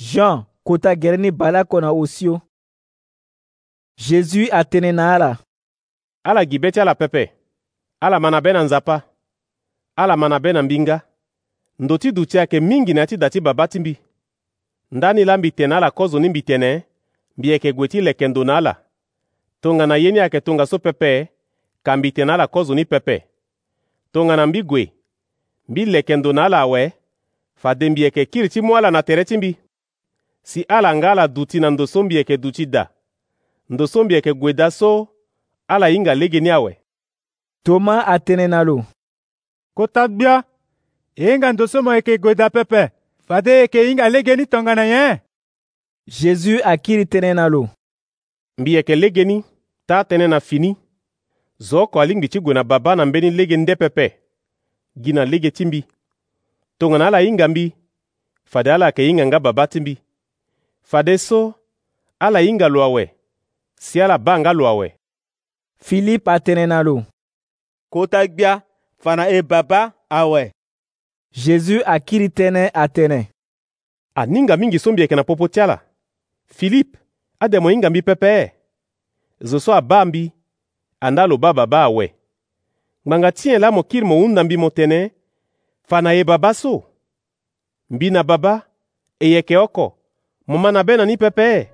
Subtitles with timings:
[0.00, 2.36] Jean kota gɛrɛ ni bala kɔnɔ o sio
[4.04, 5.30] jésus atene na ala
[6.28, 7.22] ala gi be ti ala pepe
[8.04, 8.96] ala mana be na nzapa
[10.02, 10.96] ala mana be na mbinga
[11.82, 13.92] ndo ti duti ayeke mingi na ya ti da ti baba ti mbi
[14.96, 16.70] ndani la mbitene ala kozo ni mbitene
[17.36, 18.72] mbi yeke gue ti leke ndo na ala
[19.62, 21.12] tongana ye ni ayeke tongaso pepe
[21.84, 23.16] ka mbitene ala kozo ni pepe
[24.12, 24.84] tongana mbi gue
[25.70, 26.82] mbi leke ndo na ala awe
[27.60, 29.50] fa de mbi yeke kiri ti mu ala na tere ti mbi
[30.42, 32.88] si ala nga ala duti na ndo so mbieke duti da
[33.70, 35.08] ndo so mbieke gue da so
[35.68, 36.76] ala hinga lege ni awe
[37.62, 38.84] toma atënë na lo
[39.74, 40.44] kota gbia
[41.16, 42.90] e hinga ndo so mo yeke gue pepe
[43.26, 45.18] fade yeke hinga lege ni tongana nyen
[46.08, 47.68] jésus akiri tënë na lo
[48.58, 49.44] mbi yeke lege ni
[49.86, 50.76] ta atënë na fini
[51.58, 54.16] zo oko alingbi ti gue na babâ na mbeni lege nde pepe
[55.02, 55.84] gi na lege ti mbi
[56.78, 57.72] tongana ala hinga mbi
[58.44, 59.94] fade ala yeke hinga nga babâ ti mbi
[60.82, 61.54] fade so
[62.18, 63.14] ala hinga lo awe
[63.76, 64.96] si ala ba nga lo awe
[65.78, 67.02] filipe atene na lo
[67.90, 68.62] kota gbia
[68.98, 70.52] fa na e baba awe
[71.32, 73.28] jésus akiri tënë atene
[74.14, 75.80] aninga mingi so mbieke na popo ti ala
[76.46, 76.98] filipe
[77.40, 78.52] ade mo hinga mbi pepe e.
[79.44, 80.32] zo so abâ mbi
[81.00, 82.06] andaa lo ba baba awe
[83.06, 85.10] ngbanga ti en la mo kiri mo hunda mbi mo tene
[85.88, 86.84] fa na e baba so
[87.90, 88.66] mbi na baba
[89.20, 89.99] e yeke oko
[90.50, 91.68] mo ma na be na ni pɛpɛɛ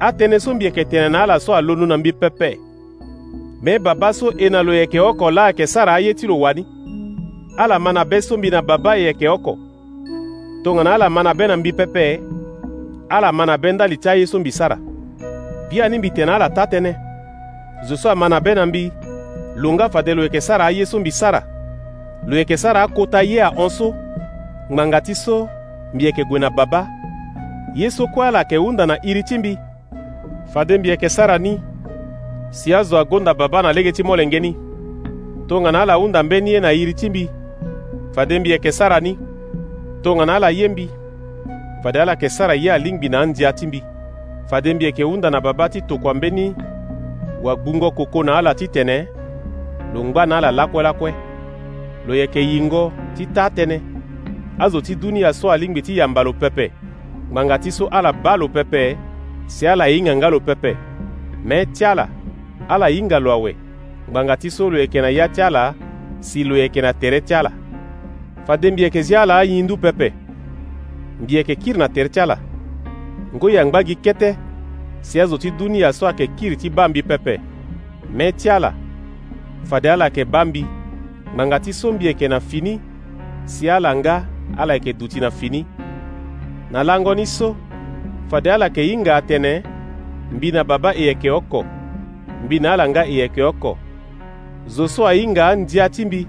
[0.00, 2.56] atene so mbieke tene na ala so alonu na mbi pɛpɛɛ
[3.62, 6.64] me baba so e na lo yeke oko la ayeke sara aye ti lo wani
[7.58, 9.58] ala ma na be so mbi na baba e yeke oko
[10.64, 12.18] tongana ala ma na be na mbi pɛpɛɛ
[13.12, 14.78] ala ma na be ndali ti aye so mbi sara
[15.68, 16.94] bia ni mbi tene ala ta tënë
[17.84, 18.88] zo so ama na be na mbi
[19.60, 21.44] lo nga fade lo yeke sara aye so mbi sara
[22.26, 23.92] lo yeke sara akota ye ahon so
[24.72, 25.44] ngbanga ti so
[25.92, 26.88] mbi yeke gue na baba
[27.76, 29.58] Yesu yeke keunda na iri mbi
[30.88, 31.60] yeke sara sarani
[32.50, 34.56] si azo agonda baba na lege ti molenge ni
[35.46, 37.28] tongana ala hunda mbeni ye na iri ti mbi
[38.14, 39.18] fade mbi yeke sara ni
[40.02, 40.88] tongana ala ye mbi
[41.82, 43.82] fade ala yeke sara ye alingbi na andia ti mbi
[44.46, 46.54] fade mbi yeke hunda na baba ti tokua mbeni
[47.42, 49.08] wagbungo koko na ala titene
[49.94, 51.14] lo ngba na ala lakue-lakue
[52.06, 53.78] lo yeke yingo ti tâ tënë
[54.64, 56.85] azo ti dunia so alingbi ti yamba lo pepe
[57.30, 58.96] ngbanga ti so ala baa lo pepe
[59.46, 60.72] si ala hinga nga lo pepe
[61.44, 62.08] mê ti ala
[62.68, 63.52] ala hinga lo awe
[64.10, 65.74] ngbanga ti so lo yeke na ya ti ala
[66.20, 67.50] si lo yeke na tere ti ala
[68.46, 70.12] fa de mbi yeke zi ala ayi ndu pepe
[71.20, 72.38] mbi yeke kiri na tere ti ala
[73.34, 74.36] ngoi yangba gi kete
[75.02, 77.40] si azo ti dunia so ayeke kiri ti bambi pepe
[78.14, 78.72] mê ti ala
[79.64, 80.64] fa de ala yeke bambi
[81.34, 82.80] ngbanga ti so mbi yeke na fini
[83.46, 84.24] si ala nga
[84.58, 85.66] ala yeke duti na fini
[86.70, 87.56] na langoni so
[88.30, 89.62] fade ala yeke hinga atene
[90.32, 91.64] mbi na babâ e yeke oko
[92.44, 93.78] mbi na ala nga e yeke oko
[94.66, 96.26] zo so ahinga andia ti mbi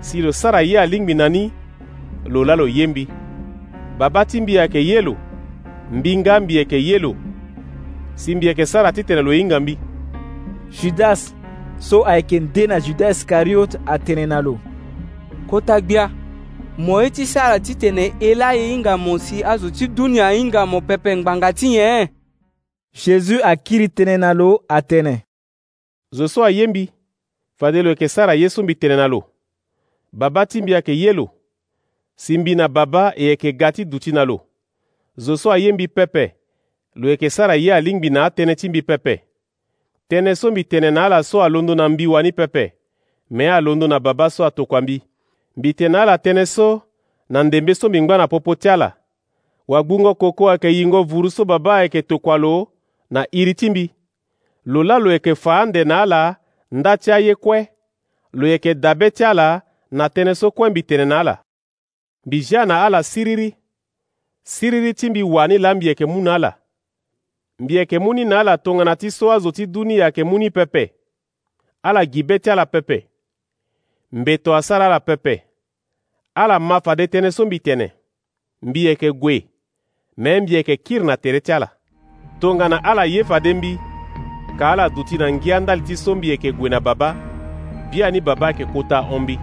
[0.00, 1.52] si lo sara ye alingbi na ni
[2.24, 3.08] lo la lo ye mbi
[3.98, 5.16] babâ ti mbi yeke ye lo
[5.92, 7.16] mbi nga mbi yeke ye lo
[8.14, 9.78] si mbi yeke sara titene lo hinga mbi
[10.82, 11.34] judas
[11.78, 14.58] so ayeke nde na judas iskariote atene na lo
[15.46, 16.10] kota gbia
[16.78, 20.80] mo e ti sara ti tene e la e hingamo si azo ti dunia hingamo
[20.80, 22.06] pepengbanga ti nyen
[22.94, 25.14] jésus akiri tënë na lo atënë
[26.14, 26.86] zo so ayembi
[27.58, 29.22] fade lo yeke sara ye so mbi tene na lo
[30.12, 31.26] babâ ti mbi ayeke ye lo
[32.16, 34.38] si mbi na babâ e yeke ga ti duti na lo
[35.18, 36.36] zo so ayembi pepe
[36.94, 39.16] lo yeke sara ye alingbi na atënë ti mbi pepe
[40.10, 42.70] tënë so mbi tene na ala so alondo na mbi wani pepe
[43.30, 45.02] me alondo na babâ so atokua mbi
[45.58, 46.66] mbite na ala tënë so
[47.34, 48.92] na ndembe so mingba na popo ti ala
[49.68, 52.68] wagbú ngo koko ayeke yingo vuru so babâ ayeke tokua lo
[53.10, 53.84] na iri ti mbi
[54.64, 56.36] lo la lo yeke faa ndena ala
[56.70, 57.66] nda ti aye kue
[58.32, 59.48] lo yeke dabe ti ala
[59.90, 61.34] na tënë so kue mbi tene na ala
[62.26, 63.54] mbi zia na ala siriri
[64.42, 66.54] siriri ti mbi wani la mbi yeke mu na ala
[67.58, 70.50] mbi yeke mu ni na ala tongana ti so azo ti dunia yeke mu ni
[70.50, 70.94] pepe
[71.82, 73.06] ala gi be ti ala pepe
[74.12, 75.47] mbeto asara ala pepe
[76.38, 77.88] ala m mafa de tẽnẽ sõm bɩ tẽnẽ
[78.66, 79.38] n bɩ yɛkɛ goe
[80.22, 81.68] mɛ n bɩ yɛkɛ kɩr na tere tɛla
[82.40, 83.70] tongana ala yefa den bɩ
[84.58, 87.08] ka ala duti na n gɩa ndali tɩ sõm bɩ e yɛkɛ goe na baba
[87.90, 89.36] bia ni baba yɛkɛ kota ɔn bɩ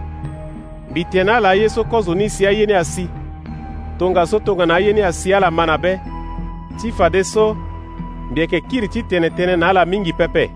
[0.94, 3.08] bɩ tẽnɛ ala a ye so kɔzo ninsi a yeni a si
[3.98, 6.00] tonga so tongana a yeni a si ala mana bɛ
[6.80, 7.58] tɩ fa de so n
[8.34, 10.48] bɩ yɛkɛ kɩr tɩ tẽnɛ-tẽnɛ na ala mingi pɛpɛ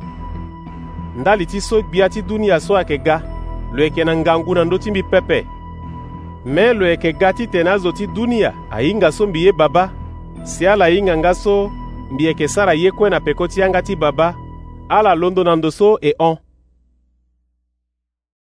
[1.21, 3.21] ndali tɩ so gbia tɩ duniɲa so a kɛ ga
[3.77, 5.45] lo yɛkɛ na ngangu na ndotĩ bɩ pɛpɛ
[6.45, 9.89] me lo yeke ga titene azo ti dunia ahinga so mbi ye babâ
[10.45, 11.71] si ala hinga nga so
[12.11, 14.33] mbi yeke sara ye kue na peko ti yanga ti babâ
[14.89, 16.50] ala londo na ndo so e hon